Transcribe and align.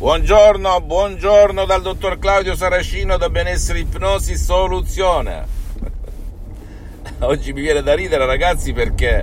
Buongiorno, 0.00 0.80
buongiorno 0.80 1.66
dal 1.66 1.82
dottor 1.82 2.18
Claudio 2.18 2.54
Saracino 2.54 3.18
da 3.18 3.28
Benessere 3.28 3.80
Ipnosi 3.80 4.34
Soluzione. 4.34 5.44
Oggi 7.20 7.52
mi 7.52 7.60
viene 7.60 7.82
da 7.82 7.94
ridere 7.94 8.24
ragazzi 8.24 8.72
perché 8.72 9.22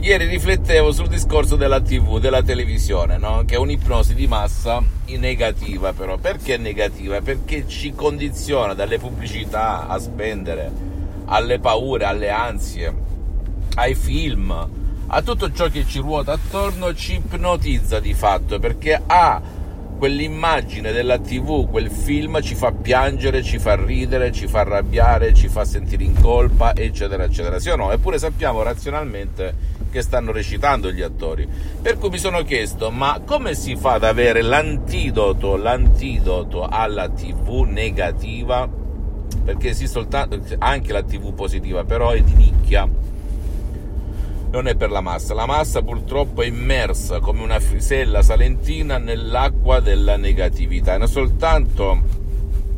ieri 0.00 0.26
riflettevo 0.26 0.92
sul 0.92 1.08
discorso 1.08 1.56
della 1.56 1.80
TV, 1.80 2.18
della 2.18 2.42
televisione, 2.42 3.16
no? 3.16 3.44
che 3.46 3.54
è 3.54 3.58
un'ipnosi 3.58 4.12
di 4.14 4.26
massa 4.26 4.82
negativa 5.06 5.94
però. 5.94 6.18
Perché 6.18 6.58
negativa? 6.58 7.22
Perché 7.22 7.66
ci 7.66 7.94
condiziona 7.94 8.74
dalle 8.74 8.98
pubblicità 8.98 9.86
a 9.88 9.98
spendere, 9.98 10.70
alle 11.24 11.60
paure, 11.60 12.04
alle 12.04 12.28
ansie, 12.28 12.94
ai 13.76 13.94
film, 13.94 14.68
a 15.06 15.22
tutto 15.22 15.50
ciò 15.50 15.68
che 15.68 15.86
ci 15.86 16.00
ruota 16.00 16.32
attorno, 16.32 16.94
ci 16.94 17.14
ipnotizza 17.14 18.00
di 18.00 18.12
fatto 18.12 18.58
perché 18.58 19.00
ha 19.06 19.56
quell'immagine 19.98 20.92
della 20.92 21.18
tv, 21.18 21.68
quel 21.68 21.90
film 21.90 22.40
ci 22.40 22.54
fa 22.54 22.72
piangere, 22.72 23.42
ci 23.42 23.58
fa 23.58 23.74
ridere, 23.74 24.30
ci 24.32 24.46
fa 24.46 24.60
arrabbiare, 24.60 25.34
ci 25.34 25.48
fa 25.48 25.64
sentire 25.64 26.04
in 26.04 26.18
colpa, 26.18 26.74
eccetera, 26.74 27.24
eccetera. 27.24 27.58
Sì 27.58 27.68
o 27.70 27.76
no? 27.76 27.90
Eppure 27.90 28.18
sappiamo 28.18 28.62
razionalmente 28.62 29.76
che 29.90 30.00
stanno 30.00 30.30
recitando 30.30 30.92
gli 30.92 31.02
attori. 31.02 31.46
Per 31.82 31.98
cui 31.98 32.10
mi 32.10 32.18
sono 32.18 32.42
chiesto, 32.44 32.90
ma 32.90 33.20
come 33.26 33.54
si 33.54 33.74
fa 33.74 33.94
ad 33.94 34.04
avere 34.04 34.40
l'antidoto, 34.40 35.56
l'antidoto 35.56 36.64
alla 36.64 37.08
tv 37.08 37.66
negativa? 37.66 38.68
Perché 39.44 39.70
esiste 39.70 39.98
soltanto, 39.98 40.40
anche 40.58 40.92
la 40.92 41.02
tv 41.02 41.34
positiva, 41.34 41.84
però 41.84 42.10
è 42.10 42.20
di 42.20 42.34
nicchia 42.34 42.88
non 44.50 44.66
è 44.66 44.74
per 44.74 44.90
la 44.90 45.00
massa. 45.00 45.34
La 45.34 45.46
massa 45.46 45.82
purtroppo 45.82 46.42
è 46.42 46.46
immersa 46.46 47.20
come 47.20 47.42
una 47.42 47.60
frisella 47.60 48.22
salentina 48.22 48.98
nell'acqua 48.98 49.80
della 49.80 50.16
negatività. 50.16 50.94
E 50.94 50.98
non 50.98 51.08
soltanto 51.08 52.26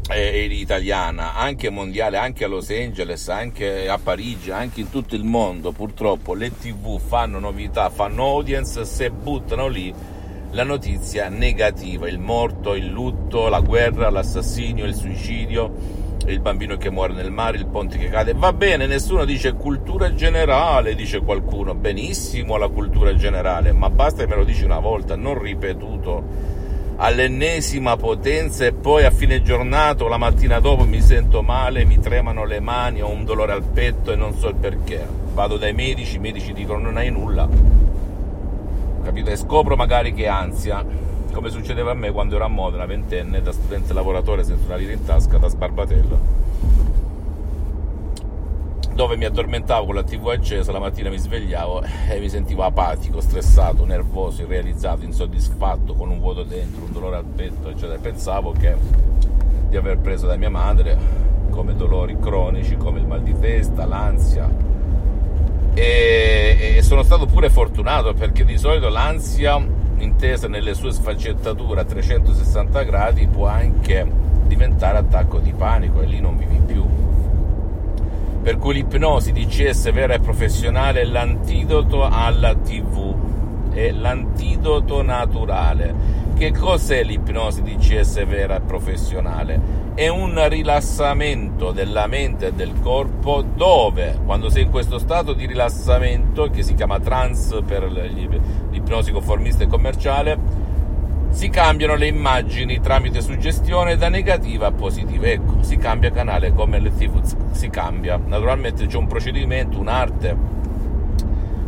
è 0.08 0.18
italiana, 0.18 1.34
anche 1.34 1.70
mondiale, 1.70 2.16
anche 2.16 2.44
a 2.44 2.48
Los 2.48 2.70
Angeles, 2.70 3.28
anche 3.28 3.88
a 3.88 3.98
Parigi, 3.98 4.50
anche 4.50 4.80
in 4.80 4.90
tutto 4.90 5.14
il 5.14 5.24
mondo. 5.24 5.70
Purtroppo 5.70 6.34
le 6.34 6.50
tv 6.56 6.98
fanno 6.98 7.38
novità, 7.38 7.90
fanno 7.90 8.24
audience 8.24 8.84
se 8.84 9.10
buttano 9.10 9.68
lì 9.68 9.94
la 10.52 10.64
notizia 10.64 11.28
negativa, 11.28 12.08
il 12.08 12.18
morto, 12.18 12.74
il 12.74 12.86
lutto, 12.86 13.48
la 13.48 13.60
guerra, 13.60 14.10
l'assassinio, 14.10 14.84
il 14.84 14.94
suicidio 14.94 15.99
il 16.26 16.40
bambino 16.40 16.76
che 16.76 16.90
muore 16.90 17.14
nel 17.14 17.30
mare, 17.30 17.56
il 17.56 17.66
ponte 17.66 17.98
che 17.98 18.08
cade. 18.08 18.34
Va 18.34 18.52
bene, 18.52 18.86
nessuno 18.86 19.24
dice 19.24 19.54
cultura 19.54 20.14
generale, 20.14 20.94
dice 20.94 21.20
qualcuno. 21.20 21.74
Benissimo 21.74 22.56
la 22.56 22.68
cultura 22.68 23.14
generale, 23.14 23.72
ma 23.72 23.90
basta 23.90 24.22
che 24.22 24.28
me 24.28 24.36
lo 24.36 24.44
dici 24.44 24.64
una 24.64 24.78
volta, 24.78 25.16
non 25.16 25.40
ripetuto 25.40 26.58
all'ennesima 27.02 27.96
potenza 27.96 28.66
e 28.66 28.72
poi 28.72 29.04
a 29.04 29.10
fine 29.10 29.40
giornata 29.40 30.04
o 30.04 30.08
la 30.08 30.18
mattina 30.18 30.60
dopo 30.60 30.84
mi 30.84 31.00
sento 31.00 31.40
male, 31.40 31.86
mi 31.86 31.98
tremano 31.98 32.44
le 32.44 32.60
mani, 32.60 33.00
ho 33.00 33.08
un 33.08 33.24
dolore 33.24 33.52
al 33.52 33.62
petto 33.62 34.12
e 34.12 34.16
non 34.16 34.34
so 34.34 34.48
il 34.48 34.56
perché. 34.56 35.06
Vado 35.32 35.56
dai 35.56 35.72
medici, 35.72 36.16
i 36.16 36.18
medici 36.18 36.52
dicono 36.52 36.80
non 36.80 36.98
hai 36.98 37.10
nulla. 37.10 37.48
Capito? 39.02 39.30
E 39.30 39.36
scopro 39.36 39.76
magari 39.76 40.12
che 40.12 40.26
ansia 40.26 40.84
come 41.32 41.50
succedeva 41.50 41.92
a 41.92 41.94
me 41.94 42.10
quando 42.10 42.36
ero 42.36 42.44
a 42.44 42.48
Modena, 42.48 42.86
ventenne, 42.86 43.42
da 43.42 43.52
studente 43.52 43.92
lavoratore 43.92 44.44
senza 44.44 44.66
una 44.66 44.76
lira 44.76 44.92
in 44.92 45.04
tasca, 45.04 45.38
da 45.38 45.48
sbarbatello, 45.48 46.18
dove 48.94 49.16
mi 49.16 49.24
addormentavo 49.24 49.86
con 49.86 49.94
la 49.94 50.02
tv 50.02 50.28
accesa, 50.28 50.72
la 50.72 50.78
mattina 50.78 51.08
mi 51.08 51.18
svegliavo 51.18 51.82
e 52.10 52.18
mi 52.18 52.28
sentivo 52.28 52.64
apatico, 52.64 53.20
stressato, 53.20 53.84
nervoso, 53.84 54.42
irrealizzato, 54.42 55.04
insoddisfatto, 55.04 55.94
con 55.94 56.10
un 56.10 56.20
vuoto 56.20 56.42
dentro, 56.42 56.84
un 56.84 56.92
dolore 56.92 57.16
al 57.16 57.24
petto, 57.24 57.70
eccetera. 57.70 57.98
Pensavo 57.98 58.52
che 58.52 58.74
di 59.68 59.76
aver 59.76 59.98
preso 59.98 60.26
da 60.26 60.36
mia 60.36 60.50
madre 60.50 60.98
come 61.50 61.74
dolori 61.74 62.18
cronici, 62.18 62.76
come 62.76 62.98
il 62.98 63.06
mal 63.06 63.22
di 63.22 63.38
testa, 63.38 63.86
l'ansia, 63.86 64.48
e, 65.74 66.74
e, 66.76 66.82
sono 66.82 67.02
stato 67.02 67.26
pure 67.26 67.48
fortunato 67.48 68.12
perché 68.12 68.44
di 68.44 68.58
solito 68.58 68.88
l'ansia 68.88 69.78
intesa 70.02 70.48
nelle 70.48 70.74
sue 70.74 70.92
sfaccettature 70.92 71.80
a 71.80 71.84
360 71.84 72.82
gradi 72.82 73.26
può 73.26 73.46
anche 73.46 74.06
diventare 74.46 74.98
attacco 74.98 75.38
di 75.38 75.52
panico 75.52 76.00
e 76.02 76.06
lì 76.06 76.20
non 76.20 76.36
vivi 76.36 76.60
più. 76.66 76.84
Per 78.42 78.56
cui 78.56 78.74
l'ipnosi 78.74 79.32
DCS 79.32 79.92
vera 79.92 80.14
e 80.14 80.20
professionale 80.20 81.02
è 81.02 81.04
l'antidoto 81.04 82.04
alla 82.04 82.54
TV, 82.54 83.14
è 83.70 83.90
l'antidoto 83.92 85.02
naturale. 85.02 85.94
Che 86.40 86.52
cos'è 86.52 87.02
l'ipnosi 87.02 87.60
DCS 87.60 88.24
vera 88.24 88.56
e 88.56 88.60
professionale? 88.60 89.60
È 89.92 90.08
un 90.08 90.48
rilassamento 90.48 91.70
della 91.70 92.06
mente 92.06 92.46
e 92.46 92.52
del 92.54 92.80
corpo 92.80 93.42
dove, 93.42 94.18
quando 94.24 94.48
sei 94.48 94.62
in 94.62 94.70
questo 94.70 94.98
stato 94.98 95.34
di 95.34 95.44
rilassamento, 95.44 96.48
che 96.48 96.62
si 96.62 96.72
chiama 96.72 96.98
trans 96.98 97.60
per 97.66 97.84
l'ipnosi 98.70 99.12
conformista 99.12 99.64
e 99.64 99.66
commerciale, 99.66 100.38
si 101.28 101.50
cambiano 101.50 101.94
le 101.94 102.06
immagini 102.06 102.80
tramite 102.80 103.20
suggestione 103.20 103.98
da 103.98 104.08
negativa 104.08 104.68
a 104.68 104.72
positiva. 104.72 105.26
Ecco, 105.26 105.62
si 105.62 105.76
cambia 105.76 106.10
canale 106.10 106.54
come 106.54 106.78
le 106.78 106.96
TV, 106.96 107.20
si 107.50 107.68
cambia. 107.68 108.16
Naturalmente 108.16 108.86
c'è 108.86 108.96
un 108.96 109.08
procedimento, 109.08 109.78
un'arte, 109.78 110.34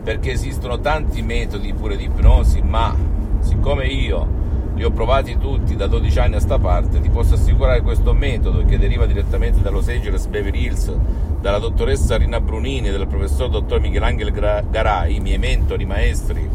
perché 0.02 0.30
esistono 0.30 0.80
tanti 0.80 1.20
metodi 1.20 1.74
pure 1.74 1.94
di 1.94 2.04
ipnosi, 2.04 2.62
ma 2.62 2.96
siccome 3.40 3.84
io 3.84 4.40
li 4.82 4.88
ho 4.88 4.90
provati 4.90 5.38
tutti 5.38 5.76
da 5.76 5.86
12 5.86 6.18
anni 6.18 6.34
a 6.34 6.40
sta 6.40 6.58
parte, 6.58 7.00
ti 7.00 7.08
posso 7.08 7.34
assicurare 7.34 7.82
questo 7.82 8.12
metodo 8.12 8.64
che 8.64 8.80
deriva 8.80 9.06
direttamente 9.06 9.62
da 9.62 9.70
Los 9.70 9.86
Angeles 9.86 10.26
Beverly 10.26 10.64
Hills, 10.64 10.92
dalla 11.40 11.60
dottoressa 11.60 12.16
Rina 12.16 12.40
Brunini 12.40 12.88
e 12.88 12.90
dal 12.90 13.06
professor 13.06 13.48
dottor 13.48 13.78
Michelangelo 13.78 14.32
Garai, 14.32 15.14
i 15.14 15.20
miei 15.20 15.38
mentori, 15.38 15.84
maestri, 15.84 16.48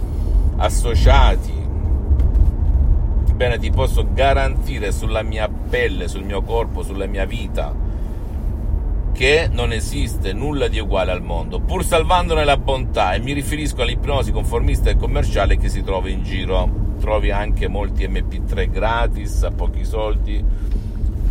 associati, 0.57 1.53
bene, 3.33 3.57
ti 3.59 3.69
posso 3.69 4.05
garantire 4.13 4.91
sulla 4.91 5.21
mia 5.21 5.47
pelle, 5.47 6.09
sul 6.09 6.23
mio 6.23 6.41
corpo, 6.41 6.83
sulla 6.83 7.05
mia 7.05 7.25
vita, 7.25 7.73
che 9.13 9.47
non 9.49 9.71
esiste 9.71 10.33
nulla 10.33 10.67
di 10.67 10.79
uguale 10.79 11.11
al 11.11 11.23
mondo, 11.23 11.61
pur 11.61 11.81
salvandone 11.85 12.43
la 12.43 12.57
bontà, 12.57 13.13
e 13.13 13.19
mi 13.19 13.31
riferisco 13.31 13.83
all'ipnosi 13.83 14.33
conformista 14.33 14.89
e 14.89 14.97
commerciale 14.97 15.55
che 15.55 15.69
si 15.69 15.81
trova 15.81 16.09
in 16.09 16.23
giro 16.23 16.86
trovi 16.97 17.31
anche 17.31 17.67
molti 17.67 18.07
MP3 18.07 18.69
gratis 18.69 19.43
a 19.43 19.51
pochi 19.51 19.85
soldi, 19.85 20.43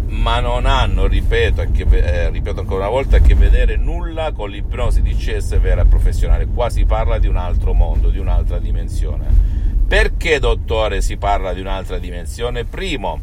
ma 0.09 0.41
non 0.41 0.67
hanno, 0.67 1.07
ripeto, 1.07 1.63
eh, 1.63 2.31
ripeto 2.31 2.61
ancora 2.61 2.83
una 2.83 2.91
volta, 2.91 3.17
a 3.17 3.21
che 3.21 3.35
vedere 3.35 3.77
nulla 3.77 4.33
con 4.33 4.51
l'ipnosi 4.51 5.03
di 5.03 5.15
CS 5.15 5.59
vera 5.59 5.83
e 5.83 5.87
professionale. 5.87 6.47
Qua 6.47 6.71
si 6.71 6.85
parla 6.85 7.19
di 7.19 7.27
un 7.27 7.37
altro 7.37 7.73
mondo, 7.75 8.11
di 8.11 8.19
un'altra 8.19 8.59
dimensione. 8.59 9.27
Perché, 9.87 10.39
dottore, 10.39 11.01
si 11.01 11.17
parla 11.17 11.53
di 11.53 11.61
un'altra 11.61 11.99
dimensione? 11.99 12.65
Primo, 12.65 13.21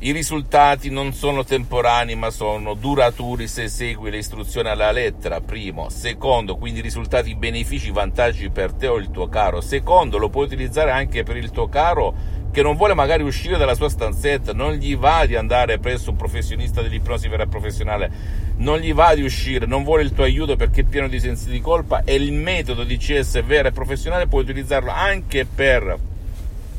i 0.00 0.12
risultati 0.12 0.90
non 0.90 1.12
sono 1.12 1.42
temporanei 1.42 2.14
ma 2.14 2.30
sono 2.30 2.74
duraturi 2.74 3.48
se 3.48 3.66
segui 3.66 4.10
le 4.10 4.18
istruzioni 4.18 4.68
alla 4.68 4.92
lettera, 4.92 5.40
primo. 5.40 5.88
Secondo, 5.88 6.56
quindi 6.56 6.80
risultati, 6.80 7.34
benefici, 7.34 7.90
vantaggi 7.90 8.48
per 8.48 8.74
te 8.74 8.86
o 8.86 8.96
il 8.96 9.10
tuo 9.10 9.28
caro. 9.28 9.60
Secondo, 9.60 10.18
lo 10.18 10.28
puoi 10.28 10.44
utilizzare 10.44 10.92
anche 10.92 11.24
per 11.24 11.36
il 11.36 11.50
tuo 11.50 11.68
caro 11.68 12.14
che 12.52 12.62
non 12.62 12.76
vuole 12.76 12.94
magari 12.94 13.24
uscire 13.24 13.56
dalla 13.56 13.74
sua 13.74 13.88
stanzetta, 13.88 14.52
non 14.52 14.74
gli 14.74 14.96
va 14.96 15.26
di 15.26 15.34
andare 15.34 15.80
presso 15.80 16.10
un 16.10 16.16
professionista 16.16 16.80
dell'ipnosi 16.80 17.26
vera 17.26 17.42
e 17.42 17.48
professionale, 17.48 18.10
non 18.58 18.78
gli 18.78 18.94
va 18.94 19.16
di 19.16 19.22
uscire, 19.22 19.66
non 19.66 19.82
vuole 19.82 20.04
il 20.04 20.12
tuo 20.12 20.22
aiuto 20.22 20.54
perché 20.54 20.82
è 20.82 20.84
pieno 20.84 21.08
di 21.08 21.18
sensi 21.18 21.50
di 21.50 21.60
colpa 21.60 22.04
e 22.04 22.14
il 22.14 22.32
metodo 22.32 22.84
di 22.84 22.96
CS 22.96 23.42
vera 23.42 23.68
e 23.68 23.72
professionale 23.72 24.28
puoi 24.28 24.42
utilizzarlo 24.44 24.90
anche 24.90 25.44
per 25.44 25.98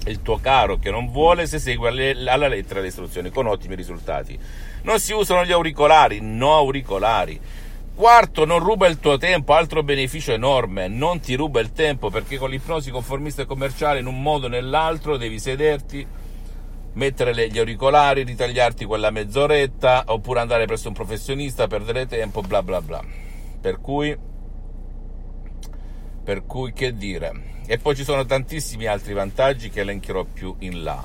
il 0.10 0.22
tuo 0.22 0.38
caro 0.38 0.78
che 0.78 0.92
non 0.92 1.10
vuole 1.12 1.48
se 1.48 1.60
segue 1.60 1.90
alla 1.90 2.48
lettera 2.48 2.82
le 2.82 2.88
istruzioni 2.88 3.30
con 3.30 3.48
ottimi 3.48 3.76
risultati. 3.76 4.38
Non 4.84 5.00
si 5.00 5.14
usano 5.14 5.46
gli 5.46 5.52
auricolari, 5.52 6.20
no 6.22 6.56
auricolari. 6.56 7.40
Quarto, 7.96 8.46
non 8.46 8.60
ruba 8.60 8.88
il 8.88 9.00
tuo 9.00 9.18
tempo, 9.18 9.54
altro 9.54 9.84
beneficio 9.84 10.32
enorme, 10.32 10.88
non 10.88 11.20
ti 11.20 11.36
ruba 11.36 11.60
il 11.60 11.74
tempo 11.74 12.10
perché 12.10 12.38
con 12.38 12.50
l'ipnosi 12.50 12.92
conformista 12.92 13.42
e 13.42 13.46
commerciale 13.46 14.00
in 14.00 14.06
un 14.06 14.22
modo 14.22 14.46
o 14.46 14.50
nell'altro 14.50 15.18
devi 15.18 15.38
sederti, 15.38 16.08
mettere 16.94 17.50
gli 17.50 17.60
auricolari, 17.60 18.24
ritagliarti 18.24 18.86
quella 18.86 19.12
mezz'oretta 19.12 20.06
oppure 20.08 20.40
andare 20.40 20.66
presso 20.66 20.88
un 20.88 20.94
professionista, 20.94 21.68
perdere 21.68 22.08
tempo, 22.08 22.42
bla 22.42 22.64
bla 22.64 22.82
bla. 22.82 23.04
Per 23.60 23.82
cui, 23.82 24.16
per 26.30 26.46
cui 26.46 26.74
che 26.74 26.96
dire? 26.96 27.32
E 27.66 27.80
poi 27.80 27.96
ci 27.96 28.04
sono 28.04 28.24
tantissimi 28.24 28.86
altri 28.86 29.14
vantaggi 29.14 29.72
che 29.72 29.80
elencherò 29.80 30.26
più 30.26 30.56
in 30.60 30.84
là. 30.84 31.04